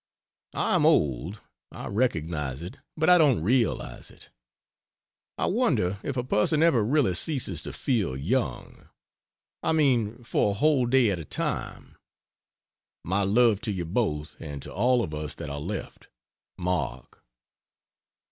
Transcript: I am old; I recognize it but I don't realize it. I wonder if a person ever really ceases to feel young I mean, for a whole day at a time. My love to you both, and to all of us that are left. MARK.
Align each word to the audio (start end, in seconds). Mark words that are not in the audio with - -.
I 0.55 0.73
am 0.73 0.83
old; 0.83 1.41
I 1.71 1.85
recognize 1.85 2.63
it 2.63 2.77
but 2.97 3.07
I 3.07 3.19
don't 3.19 3.43
realize 3.43 4.09
it. 4.09 4.29
I 5.37 5.45
wonder 5.45 5.99
if 6.01 6.17
a 6.17 6.23
person 6.23 6.63
ever 6.63 6.83
really 6.83 7.13
ceases 7.13 7.61
to 7.61 7.71
feel 7.71 8.17
young 8.17 8.89
I 9.61 9.73
mean, 9.73 10.23
for 10.23 10.49
a 10.49 10.53
whole 10.55 10.87
day 10.87 11.11
at 11.11 11.19
a 11.19 11.23
time. 11.23 11.99
My 13.03 13.21
love 13.21 13.61
to 13.61 13.71
you 13.71 13.85
both, 13.85 14.35
and 14.39 14.59
to 14.63 14.73
all 14.73 15.03
of 15.03 15.13
us 15.13 15.35
that 15.35 15.51
are 15.51 15.61
left. 15.61 16.07
MARK. 16.57 17.23